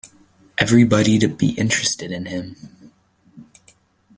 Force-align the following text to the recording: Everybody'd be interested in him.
Everybody'd 0.57 1.37
be 1.37 1.51
interested 1.59 2.11
in 2.11 2.25
him. 2.25 2.91